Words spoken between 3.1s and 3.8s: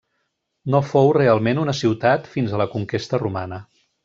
romana.